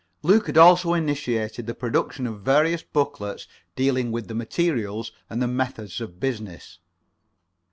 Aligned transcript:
Luke 0.23 0.47
had 0.47 0.57
also 0.57 0.95
initiated 0.95 1.67
the 1.67 1.75
production 1.75 2.25
of 2.25 2.41
various 2.41 2.81
booklets 2.81 3.45
dealing 3.75 4.11
with 4.11 4.27
the 4.27 4.33
materials 4.33 5.11
and 5.29 5.43
the 5.43 5.47
methods 5.47 6.01
of 6.01 6.19
business. 6.19 6.79